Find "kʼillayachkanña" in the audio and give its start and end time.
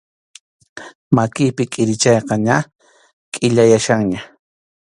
3.33-4.19